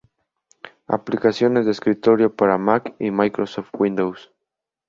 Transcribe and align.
Aplicaciones 0.87 1.65
de 1.67 1.71
escritorio 1.73 2.35
para 2.35 2.57
Mac 2.57 2.95
y 2.97 3.11
Microsoft 3.11 3.69
Windows. 3.77 4.31